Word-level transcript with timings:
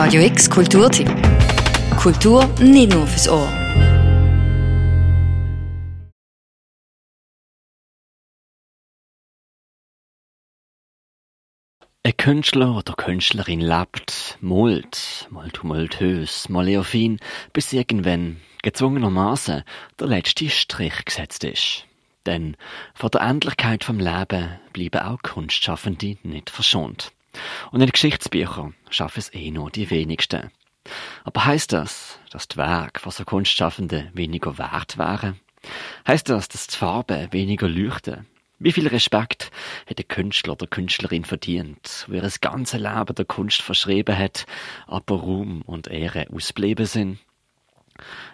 Radio 0.00 0.22
X 0.22 0.48
Kulturtipp. 0.48 1.08
Kultur 1.96 2.46
nicht 2.60 2.92
nur 2.92 3.04
fürs 3.04 3.28
Ohr. 3.28 3.48
Ein 12.04 12.16
Künstler 12.16 12.76
oder 12.76 12.92
Künstlerin 12.94 13.60
lebt, 13.60 14.38
malt, 14.40 15.26
mal 15.30 15.50
tumultös, 15.50 16.48
mal 16.48 16.68
eher 16.68 16.84
fein, 16.84 17.18
bis 17.52 17.72
irgendwann, 17.72 18.36
gezwungenermaßen, 18.62 19.64
der 19.98 20.06
letzte 20.06 20.48
Strich 20.48 21.06
gesetzt 21.06 21.42
ist. 21.42 21.86
Denn 22.24 22.56
vor 22.94 23.10
der 23.10 23.22
Endlichkeit 23.22 23.82
vom 23.82 23.98
Leben 23.98 24.60
bleiben 24.72 25.00
auch 25.00 25.18
Kunstschaffende 25.24 26.18
nicht 26.22 26.50
verschont. 26.50 27.10
Und 27.70 27.80
in 27.80 27.90
Geschichtsbüchern 27.90 28.74
schaffen 28.90 29.20
es 29.20 29.34
eh 29.34 29.50
nur 29.50 29.70
die 29.70 29.90
wenigsten. 29.90 30.50
Aber 31.24 31.44
heißt 31.44 31.72
das, 31.72 32.18
dass 32.30 32.48
die 32.48 32.56
Werke 32.56 33.00
von 33.00 33.12
so 33.12 33.24
Kunstschaffenden 33.24 34.10
weniger 34.14 34.58
wert 34.58 34.98
wären? 34.98 35.38
Heißt 36.06 36.28
das, 36.28 36.48
dass 36.48 36.66
die 36.66 36.76
Farben 36.76 37.32
weniger 37.32 37.68
leuchten? 37.68 38.26
Wie 38.60 38.72
viel 38.72 38.88
Respekt 38.88 39.50
hat 39.88 39.98
der 39.98 40.04
Künstler 40.04 40.54
oder 40.54 40.66
Künstlerin 40.66 41.24
verdient, 41.24 42.06
wo 42.08 42.14
er 42.14 42.22
das 42.22 42.40
ganze 42.40 42.78
Leben 42.78 43.14
der 43.14 43.24
Kunst 43.24 43.62
verschrieben 43.62 44.18
hat, 44.18 44.46
aber 44.86 45.16
Ruhm 45.16 45.62
und 45.62 45.86
Ehre 45.86 46.26
ausblieben 46.32 46.86
sind? 46.86 47.18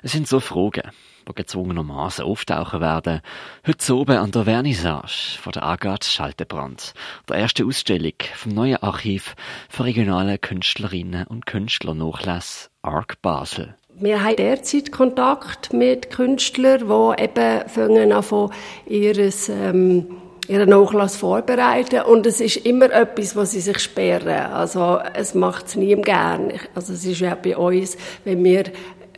Es 0.03 0.13
sind 0.13 0.27
so 0.27 0.41
Fragen, 0.41 0.91
die 1.29 1.35
gezwungenermaßen 1.35 2.25
auftauchen 2.25 2.81
werden, 2.81 3.21
heute 3.67 3.97
oben 3.97 4.17
an 4.17 4.31
der 4.31 4.45
Vernissage 4.45 5.39
von 5.41 5.53
der 5.53 5.65
Agathe 5.65 6.09
Schaltebrand, 6.09 6.95
der 7.29 7.37
ersten 7.37 7.67
Ausstellung 7.67 8.15
vom 8.35 8.53
neuen 8.53 8.83
Archiv 8.83 9.35
für 9.69 9.85
regionale 9.85 10.39
Künstlerinnen 10.39 11.27
und 11.27 11.47
Künstler 11.47 11.95
Nachlass 11.95 12.71
Arc 12.83 13.21
Basel. 13.23 13.75
Wir 13.97 14.25
haben 14.25 14.35
derzeit 14.35 14.91
Kontakt 14.91 15.73
mit 15.73 16.11
Künstlern, 16.11 16.89
die 16.89 17.23
eben 17.23 17.69
fangen 17.69 18.11
an, 18.11 18.51
ihres, 18.87 19.49
ähm, 19.49 20.17
ihren 20.49 20.69
Nachlass 20.69 21.17
vorbereiten. 21.17 22.03
Und 22.03 22.27
es 22.27 22.41
ist 22.41 22.57
immer 22.57 22.91
etwas, 22.91 23.37
was 23.37 23.53
sie 23.53 23.61
sich 23.61 23.79
sperren. 23.79 24.53
Also, 24.53 24.99
es 25.15 25.35
macht 25.35 25.69
es 25.69 25.77
nie 25.77 25.95
gern. 25.95 26.53
Also, 26.75 26.93
es 26.93 27.05
ist 27.05 27.21
ja 27.21 27.37
bei 27.37 27.57
uns, 27.57 27.97
wenn 28.25 28.43
wir 28.43 28.65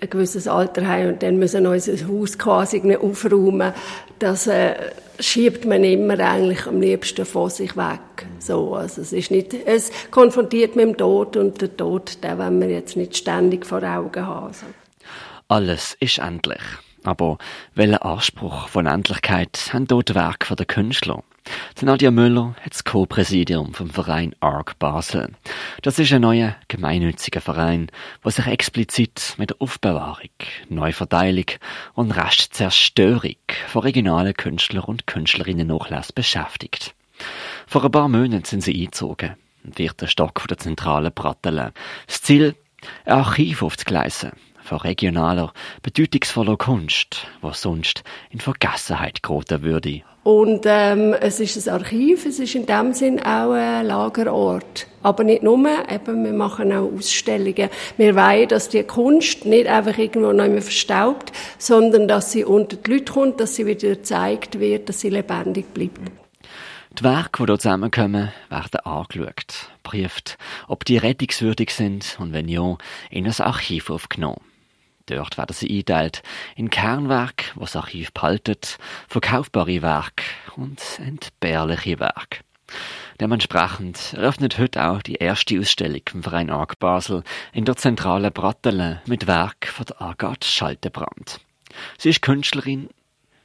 ein 0.01 0.11
gewisses 0.11 0.47
Alter 0.49 0.87
haben 0.87 1.09
und 1.09 1.23
dann 1.23 1.39
müssen 1.39 1.67
unser 1.67 2.09
Haus 2.09 2.39
quasi 2.39 2.97
aufräumen, 2.97 3.73
das 4.19 4.47
äh, 4.47 4.75
schiebt 5.19 5.65
man 5.65 5.85
immer 5.85 6.19
eigentlich 6.21 6.67
am 6.67 6.81
liebsten 6.81 7.25
von 7.25 7.51
sich 7.51 7.77
weg. 7.77 8.27
So, 8.39 8.75
also 8.75 9.01
es 9.01 9.13
ist 9.13 9.31
nicht, 9.31 9.55
es 9.55 9.91
konfrontiert 10.11 10.77
mit 10.77 10.87
dem 10.87 10.97
Tod 10.97 11.37
und 11.37 11.61
der 11.61 11.77
Tod, 11.77 12.23
den 12.23 12.39
wollen 12.39 12.61
wir 12.61 12.71
jetzt 12.71 12.97
nicht 12.97 13.17
ständig 13.17 13.67
vor 13.67 13.83
Augen 13.83 14.27
haben. 14.27 14.53
So. 14.53 14.67
Alles 15.49 15.97
ist 16.01 16.19
endlich. 16.19 16.63
Aber 17.05 17.39
welchen 17.75 17.99
Anspruch 17.99 18.69
von 18.69 18.87
Endlichkeit 18.87 19.71
haben 19.73 19.87
dort 19.87 20.15
Werke 20.15 20.57
der 20.57 20.67
Künstler? 20.67 21.23
Nadia 21.83 22.11
Müller 22.11 22.57
hat 22.61 22.75
das 22.75 22.83
Co-Präsidium 22.83 23.73
vom 23.73 23.91
Verein 23.91 24.35
ARC 24.41 24.79
Basel. 24.79 25.31
Das 25.83 25.99
ist 25.99 26.13
ein 26.13 26.23
neuer 26.23 26.57
gemeinnütziger 26.67 27.41
Verein, 27.41 27.91
der 28.25 28.33
sich 28.33 28.47
explizit 28.47 29.35
mit 29.39 29.51
der 29.51 29.61
Aufbewahrung, 29.61 30.31
Neuverteilung 30.69 31.47
und 31.95 32.11
Restzerstörung 32.11 33.37
von 33.69 33.83
regionalen 33.83 34.35
Künstler 34.35 34.89
und 34.89 35.07
Künstlerinnen 35.07 35.69
Nachlass 35.69 36.13
beschäftigt. 36.13 36.95
Vor 37.67 37.85
ein 37.85 37.93
paar 37.93 38.09
Monaten 38.09 38.45
sind 38.45 38.63
sie 38.63 38.75
eingezogen, 38.75 39.37
im 39.63 39.73
vierten 39.73 40.09
Stock 40.09 40.45
der 40.49 40.59
zentralen 40.59 41.13
Brattele. 41.13 41.73
Das 42.07 42.23
Ziel, 42.23 42.57
ein 43.05 43.13
Archiv 43.13 43.63
aufzugleisen, 43.63 44.33
von 44.63 44.79
regionaler, 44.79 45.53
bedeutungsvoller 45.83 46.57
Kunst, 46.57 47.29
was 47.41 47.63
sonst 47.63 48.03
in 48.31 48.41
Vergessenheit 48.41 49.23
geraten 49.23 49.63
würde. 49.63 50.03
Und 50.27 50.65
ähm, 50.67 51.15
es 51.15 51.39
ist 51.39 51.69
ein 51.69 51.75
Archiv, 51.75 52.27
es 52.27 52.41
ist 52.41 52.57
in 52.57 52.67
dem 52.67 52.93
Sinn 52.95 53.21
auch 53.21 53.53
ein 53.53 53.87
Lagerort. 53.87 54.89
Aber 55.05 55.23
nicht 55.23 55.45
nur, 55.45 55.65
eben, 55.89 56.25
wir 56.25 56.33
machen 56.33 56.73
auch 56.73 56.91
Ausstellungen. 56.93 57.71
Wir 57.97 58.17
wollen, 58.17 58.49
dass 58.49 58.69
die 58.69 58.83
Kunst 58.83 59.45
nicht 59.45 59.69
einfach 59.69 59.97
irgendwo 59.97 60.33
noch 60.33 60.49
mehr 60.49 60.63
verstaubt, 60.63 61.31
sondern 61.59 62.09
dass 62.09 62.33
sie 62.33 62.45
unter 62.45 62.77
die 62.77 62.91
Leute 62.91 63.13
kommt, 63.13 63.39
dass 63.39 63.55
sie 63.55 63.67
wieder 63.67 63.91
gezeigt 63.91 64.59
wird, 64.59 64.89
dass 64.89 64.99
sie 64.99 65.11
lebendig 65.11 65.73
bleibt. 65.73 66.01
Die 66.99 67.05
Werke, 67.05 67.45
die 67.45 67.53
hier 67.53 67.59
zusammenkommen, 67.61 68.33
werden 68.49 68.81
angeschaut, 68.83 69.71
prüft, 69.85 70.39
ob 70.67 70.85
die 70.85 70.99
rettungswürdig 70.99 71.71
sind 71.71 72.17
und 72.19 72.33
wenn 72.33 72.49
ja, 72.49 72.77
in 73.11 73.27
das 73.27 73.41
Archiv 73.41 73.91
aufgenommen. 73.91 74.41
Dort 75.07 75.39
werden 75.39 75.55
sie 75.55 75.71
eingeteilt 75.71 76.23
in 76.57 76.69
Kernwerk, 76.69 77.53
was 77.55 77.73
das 77.73 77.85
Archiv 77.85 78.13
behaltet, 78.13 78.79
verkaufbare 79.09 79.81
Werke 79.81 80.25
und 80.57 80.81
entbehrliche 80.99 82.01
Werke. 82.01 82.41
Dementsprechend 83.21 84.13
eröffnet 84.15 84.59
heute 84.59 84.85
auch 84.85 85.01
die 85.03 85.15
erste 85.15 85.59
Ausstellung 85.59 86.03
vom 86.11 86.23
Verein 86.23 86.51
Arc 86.51 86.79
Basel 86.79 87.23
in 87.53 87.65
der 87.65 87.77
zentralen 87.77 88.33
Brattele 88.33 89.01
mit 89.07 89.27
Werk 89.27 89.69
von 89.69 89.87
der 89.87 90.03
Agathe 90.03 90.47
Schaltebrand. 90.47 91.41
Sie 91.99 92.11
ist 92.11 92.23
Künstlerin, 92.23 92.91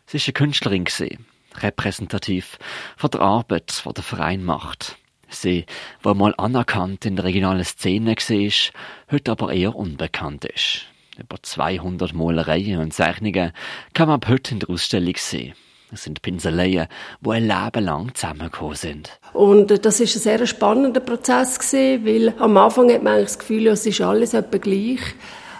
sie 0.08 0.18
ist 0.18 0.28
eine 0.28 0.34
Künstlerin 0.34 0.86
gesehen, 0.86 1.26
repräsentativ 1.60 2.58
von 2.98 3.12
der 3.12 3.22
Arbeit, 3.22 3.84
die 3.86 3.94
der 3.94 4.04
Verein 4.04 4.44
macht. 4.44 4.98
Sie, 5.30 5.66
wo 6.02 6.14
mal 6.14 6.34
anerkannt 6.38 7.06
in 7.06 7.16
der 7.16 7.26
regionalen 7.26 7.64
Szene 7.64 8.16
war, 8.16 8.72
heute 9.12 9.32
aber 9.32 9.54
eher 9.54 9.76
unbekannt 9.76 10.44
ist. 10.44 10.88
Über 11.22 11.38
200 11.42 12.14
Malereien 12.14 12.80
und 12.80 12.94
Zeichnungen 12.94 13.52
kann 13.94 14.08
man 14.08 14.16
ab 14.16 14.28
heute 14.28 14.54
in 14.54 14.60
der 14.60 14.72
Ausstellung 14.72 15.14
sehen. 15.18 15.54
Es 15.94 16.06
sind 16.06 16.22
Pinseleien, 16.22 16.88
die 17.20 17.30
ein 17.30 17.48
Leben 17.48 17.84
lang 17.84 18.16
zusammengekommen 18.16 18.76
sind. 18.76 19.20
Und 19.34 19.70
äh, 19.70 19.78
das 19.78 20.00
ist 20.00 20.16
ein 20.16 20.22
sehr 20.22 20.48
spannender 20.48 21.02
Prozess 21.02 21.60
gewesen, 21.60 22.06
weil 22.06 22.34
am 22.40 22.58
Anfang 22.58 22.92
hat 22.92 23.04
man 23.04 23.14
eigentlich 23.14 23.28
das 23.28 23.40
Gefühl, 23.40 23.68
es 23.68 23.86
ist 23.86 24.02
alles 24.02 24.34
etwa 24.34 24.58
gleich. 24.58 25.02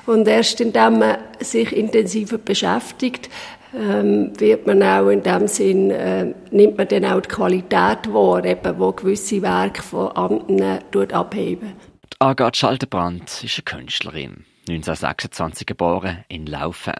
Und 0.08 0.28
erst 0.28 0.62
indem 0.62 1.00
man 1.00 1.18
sich 1.40 1.76
intensiver 1.76 2.40
beschäftigt, 2.40 3.30
ähm, 3.76 4.32
wird 4.40 4.66
man 4.66 4.82
auch 4.82 5.10
in 5.10 5.22
dem 5.22 5.48
Sinn, 5.48 5.92
äh, 5.92 6.34
nimmt 6.50 6.78
man 6.78 6.88
dann 6.88 7.06
auch 7.06 7.22
die 7.22 7.30
Qualität 7.30 8.12
wahr, 8.12 8.44
eben, 8.44 8.80
wo 8.80 8.92
gewisse 8.94 9.42
Werke 9.42 9.84
von 9.84 10.08
anderen 10.10 11.12
abheben. 11.12 11.74
Agathe 12.20 12.58
Schaltebrand 12.58 13.44
ist 13.44 13.58
eine 13.58 13.80
Künstlerin. 13.80 14.46
1926 14.68 15.66
geboren, 15.66 16.24
in 16.28 16.46
Laufen. 16.46 16.94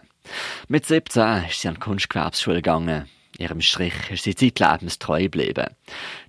Mit 0.68 0.86
17 0.86 1.44
ist 1.48 1.60
sie 1.60 1.68
an 1.68 1.74
die 1.74 1.80
Kunstgewerbsschule 1.80 2.56
gegangen. 2.56 3.08
Ihrem 3.38 3.60
Strich 3.60 3.94
ist 4.10 4.24
sie 4.24 4.34
zeitlebens 4.34 4.98
treu 4.98 5.22
geblieben. 5.22 5.66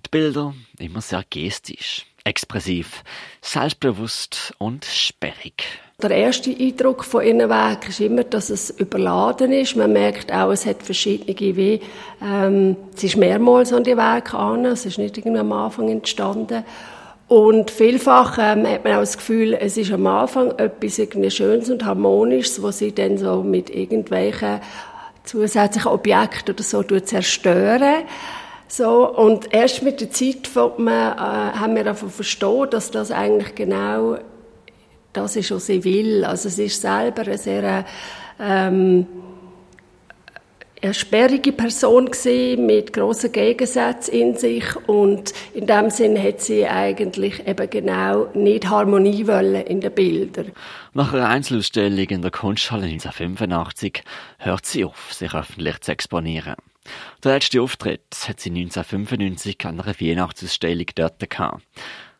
Die 0.04 0.10
Bilder 0.10 0.54
immer 0.78 1.00
sehr 1.00 1.24
gestisch, 1.28 2.06
expressiv, 2.24 3.04
selbstbewusst 3.42 4.54
und 4.58 4.84
sperrig. 4.84 5.64
Der 6.02 6.10
erste 6.10 6.50
Eindruck 6.50 7.04
von 7.04 7.24
ihren 7.24 7.48
Werk 7.48 7.88
ist 7.88 8.00
immer, 8.00 8.24
dass 8.24 8.50
es 8.50 8.70
überladen 8.70 9.52
ist. 9.52 9.76
Man 9.76 9.92
merkt 9.92 10.32
auch, 10.32 10.50
es 10.50 10.66
hat 10.66 10.82
verschiedene 10.82 11.56
wie 11.56 11.80
ähm, 12.20 12.76
Es 12.96 13.04
ist 13.04 13.16
mehrmals 13.16 13.72
an 13.72 13.84
die 13.84 13.96
Werke 13.96 14.36
an. 14.36 14.64
Es 14.64 14.86
ist 14.86 14.98
nicht 14.98 15.16
irgendwie 15.16 15.38
am 15.38 15.52
Anfang 15.52 15.88
entstanden. 15.88 16.64
Und 17.26 17.70
vielfach 17.70 18.38
ähm, 18.38 18.66
hat 18.66 18.84
man 18.84 18.94
auch 18.94 19.00
das 19.00 19.16
Gefühl, 19.16 19.54
es 19.54 19.76
ist 19.76 19.92
am 19.92 20.06
Anfang 20.06 20.50
etwas 20.58 20.98
irgendwie 20.98 21.30
Schönes 21.30 21.70
und 21.70 21.84
Harmonisches, 21.84 22.62
was 22.62 22.78
sie 22.78 22.92
dann 22.92 23.16
so 23.16 23.42
mit 23.42 23.70
irgendwelchen 23.70 24.60
zusätzlichen 25.24 25.90
Objekten 25.90 26.54
oder 26.54 26.62
so 26.62 26.82
zerstören. 26.82 28.04
So, 28.68 29.08
und 29.08 29.54
erst 29.54 29.82
mit 29.82 30.00
der 30.00 30.10
Zeit 30.10 30.50
man, 30.78 31.12
äh, 31.12 31.58
haben 31.58 31.76
wir 31.76 31.84
davon 31.84 32.10
verstehen, 32.10 32.66
dass 32.70 32.90
das 32.90 33.10
eigentlich 33.10 33.54
genau 33.54 34.18
das 35.12 35.36
ist, 35.36 35.50
was 35.50 35.66
sie 35.66 35.84
will. 35.84 36.24
Also 36.24 36.48
es 36.48 36.58
ist 36.58 36.80
selber 36.80 37.22
eine 37.22 37.38
sehr 37.38 37.84
ähm, 38.40 39.06
eine 40.84 40.94
sperrige 40.94 41.52
Person 41.52 42.10
gewesen, 42.10 42.66
mit 42.66 42.92
grossen 42.92 43.32
Gegensätzen 43.32 44.12
in 44.12 44.36
sich 44.36 44.64
und 44.86 45.32
in 45.54 45.66
dem 45.66 45.88
Sinn 45.88 46.22
hat 46.22 46.42
sie 46.42 46.66
eigentlich 46.66 47.46
eben 47.46 47.70
genau 47.70 48.26
nicht 48.34 48.68
Harmonie 48.68 49.26
wollen 49.26 49.64
in 49.66 49.80
den 49.80 49.92
Bildern. 49.92 50.52
Nach 50.92 51.12
einer 51.12 51.28
Einzelausstellung 51.28 52.06
in 52.06 52.20
der 52.20 52.30
Kunsthalle 52.30 52.84
1985 52.84 54.04
hört 54.38 54.66
sie 54.66 54.84
auf, 54.84 55.12
sich 55.14 55.32
öffentlich 55.32 55.80
zu 55.80 55.92
exponieren. 55.92 56.56
Der 57.22 57.32
letzte 57.32 57.62
Auftritt 57.62 58.14
hat 58.28 58.40
sie 58.40 58.50
1995 58.50 59.56
an 59.64 59.80
einer 59.80 59.98
Weihnachtsausstellung 59.98 60.86
dort 60.94 61.30
gehabt. 61.30 61.62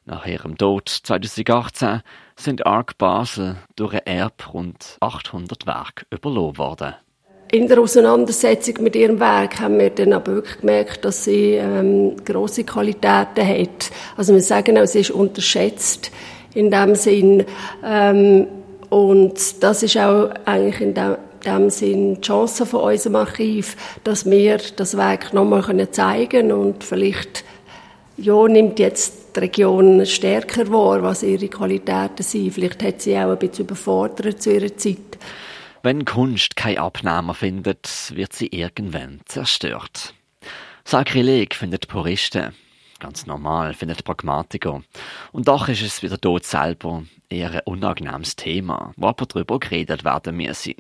Nach 0.07 0.27
ihrem 0.27 0.57
Tod 0.57 0.89
2018 0.89 2.03
sind 2.37 2.67
Arc 2.67 2.97
Basel 2.97 3.57
durch 3.77 3.95
ein 3.95 4.07
Erb 4.07 4.55
rund 4.55 4.97
800 5.01 5.67
Werke 5.67 6.07
überlassen 6.11 6.59
worden 6.59 6.95
in 7.51 7.69
der 7.69 7.79
Auseinandersetzung 7.79 8.83
mit 8.83 8.97
ihrem 8.97 9.21
Werk 9.21 9.61
haben 9.61 9.79
wir 9.79 9.91
dann 9.91 10.13
aber 10.13 10.35
wirklich 10.35 10.61
gemerkt, 10.61 11.05
dass 11.05 11.25
sie 11.25 11.53
ähm, 11.53 12.17
große 12.25 12.65
Qualitäten 12.65 13.47
hat. 13.47 13.91
Also 14.17 14.35
wir 14.35 14.41
sagen 14.41 14.79
auch, 14.79 14.87
sie 14.87 15.01
ist 15.01 15.11
unterschätzt 15.11 16.11
in 16.55 16.71
dem 16.71 16.95
Sinn. 16.95 17.45
Ähm, 17.85 18.47
und 18.91 19.63
das 19.63 19.83
ist 19.83 19.97
auch 19.97 20.31
eigentlich 20.45 20.81
in 20.81 20.95
dem, 20.95 21.17
dem 21.45 21.71
Sinn 21.71 22.15
die 22.17 22.21
Chance 22.23 22.67
von 22.67 22.93
unserem 22.93 23.17
Archiv, 23.17 23.77
dass 24.03 24.29
wir 24.29 24.59
das 24.77 24.97
Werk 24.97 25.33
nochmal 25.33 25.91
zeigen 25.91 26.29
können 26.29 26.53
und 26.53 26.85
vielleicht 26.85 27.45
ja, 28.17 28.47
nimmt 28.47 28.79
jetzt 28.79 29.37
die 29.37 29.41
Region 29.41 30.07
stärker 30.07 30.71
wahr, 30.71 31.03
was 31.03 31.23
ihre 31.23 31.49
Qualitäten 31.49 32.23
sind. 32.23 32.53
Vielleicht 32.53 32.83
hat 32.83 33.03
sie 33.03 33.17
auch 33.17 33.31
ein 33.31 33.39
bisschen 33.39 33.65
überfordert 33.65 34.41
zu 34.41 34.53
ihrer 34.53 34.77
Zeit. 34.77 35.19
Wenn 35.85 36.07
Kunst 36.07 36.57
kein 36.57 36.79
Abnehmer 36.79 37.35
findet, 37.35 38.11
wird 38.15 38.33
sie 38.33 38.47
irgendwann 38.47 39.21
zerstört. 39.27 40.15
Sakrileg 40.83 41.55
findet 41.55 41.89
Puristen. 41.89 42.55
Ganz 43.01 43.27
normal 43.27 43.75
findet 43.75 44.03
Pragmatiker. 44.03 44.83
Und 45.31 45.47
doch 45.47 45.69
ist 45.69 45.83
es 45.83 46.03
wieder 46.03 46.17
dort 46.17 46.45
selber 46.45 47.03
eher 47.29 47.51
ein 47.51 47.61
unangenehmes 47.67 48.35
Thema, 48.35 48.95
wo 48.97 49.09
aber 49.09 49.27
darüber 49.27 49.61
geredet 49.61 50.07
werden 50.07 50.39
müsse. 50.39 50.75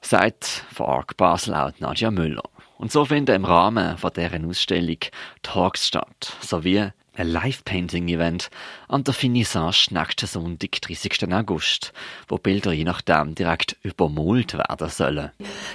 Sagt 0.00 0.64
von 0.72 0.86
Arc 0.86 1.18
Basel 1.18 1.54
auch 1.54 1.78
Nadja 1.78 2.10
Müller. 2.10 2.48
Und 2.78 2.90
so 2.90 3.04
finden 3.04 3.36
im 3.36 3.44
Rahmen 3.44 3.98
von 3.98 4.14
deren 4.14 4.48
Ausstellung 4.48 5.00
Talks 5.42 5.88
statt, 5.88 6.38
sowie 6.40 6.90
ein 7.16 7.28
Live-Painting-Event 7.28 8.50
an 8.88 9.04
der 9.04 9.14
Finissage 9.14 9.88
nächsten 9.90 10.26
Sonntag, 10.26 10.80
30. 10.80 11.32
August, 11.32 11.92
wo 12.28 12.38
Bilder 12.38 12.72
je 12.72 12.84
nachdem 12.84 13.34
direkt 13.34 13.76
übermalt 13.82 14.54
werden 14.54 14.88
sollen. 14.88 15.30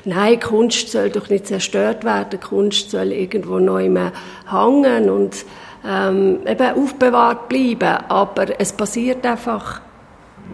Nein, 0.06 0.40
Kunst 0.40 0.90
soll 0.90 1.10
doch 1.10 1.30
nicht 1.30 1.48
zerstört 1.48 2.04
werden. 2.04 2.40
Kunst 2.40 2.92
soll 2.92 3.12
irgendwo 3.12 3.60
neu 3.60 3.84
hängen 4.50 5.10
und 5.10 5.46
ähm, 5.86 6.40
eben 6.48 6.76
aufbewahrt 6.76 7.50
bleiben. 7.50 8.06
Aber 8.10 8.60
es 8.60 8.74
passiert 8.74 9.26
einfach. 9.26 9.82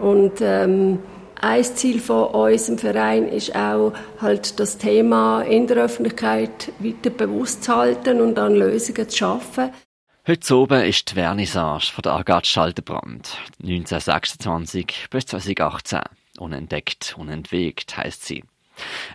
Und 0.00 0.40
ähm, 0.40 0.98
ein 1.40 1.64
Ziel 1.64 2.00
von 2.00 2.28
unserem 2.28 2.78
Verein 2.78 3.28
ist 3.28 3.54
auch, 3.54 3.92
halt 4.20 4.58
das 4.60 4.78
Thema 4.78 5.42
in 5.42 5.66
der 5.66 5.78
Öffentlichkeit 5.78 6.72
weiter 6.78 7.10
bewusst 7.10 7.64
zu 7.64 7.74
halten 7.74 8.20
und 8.20 8.38
an 8.38 8.54
Lösungen 8.54 9.08
zu 9.08 9.16
schaffen. 9.16 9.70
Heute 10.26 10.56
oben 10.56 10.82
ist 10.84 11.10
die 11.10 11.16
Vernissage 11.16 11.92
von 11.92 12.00
der 12.00 12.14
Agathe 12.14 12.48
Schaldenbrand, 12.48 13.36
1926 13.60 15.08
bis 15.10 15.26
2018. 15.26 16.00
Unentdeckt, 16.38 17.14
unentwegt 17.18 17.94
heisst 17.98 18.24
sie. 18.24 18.42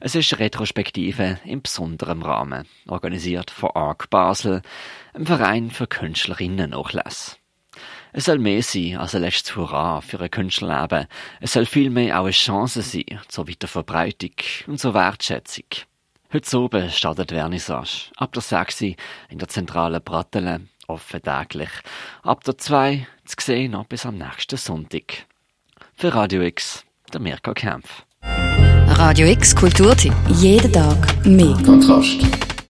Es 0.02 0.14
ist 0.14 0.38
Retrospektive 0.38 1.40
im 1.46 1.64
besonderen 1.64 2.22
Rahmen, 2.22 2.68
organisiert 2.88 3.50
von 3.50 3.72
ARC 3.72 4.12
Basel, 4.12 4.62
einem 5.16 5.26
Verein 5.26 5.72
für 5.72 5.88
Künstlerinnen-Nachlass. 5.88 7.40
Es 8.14 8.26
soll 8.26 8.38
mehr 8.38 8.62
sein 8.62 8.98
als 8.98 9.16
ein 9.16 9.24
letztes 9.24 9.56
Hurra 9.56 10.02
für 10.02 10.20
ein 10.20 10.30
Künstlerleben. 10.30 11.08
Es 11.42 11.54
soll 11.54 11.66
vielmehr 11.66 12.20
auch 12.20 12.26
eine 12.26 12.34
Chance 12.34 12.84
sein 12.84 13.20
zur 13.28 13.48
Weiterverbreitung 13.48 14.36
und 14.68 14.80
zur 14.80 14.94
Wertschätzung. 14.94 15.66
Heute 16.32 16.60
oben 16.60 16.92
startet 16.92 17.32
Vernissage. 17.32 18.12
Ab 18.18 18.34
der 18.34 18.44
6 18.44 18.82
in 18.82 18.96
der 19.40 19.48
zentralen 19.48 20.04
Brattele, 20.04 20.62
offen 20.90 21.22
täglich. 21.22 21.70
Ab 22.24 22.44
der 22.44 22.58
2 22.58 23.08
zu 23.26 23.36
sehen 23.40 23.72
noch 23.72 23.86
bis 23.86 24.06
am 24.06 24.18
nächsten 24.18 24.58
Sonntag. 24.58 25.26
Für 25.96 26.14
Radio 26.14 26.42
X, 26.42 26.84
der 27.14 27.22
Mirko 27.22 27.54
Kempf. 27.54 28.04
Radio 28.24 29.28
X 29.28 29.56
Kulturtipp. 29.56 30.14
Jeden 30.28 30.74
Tag 30.74 31.26
mehr. 31.26 31.56
Kontrast. 31.64 32.49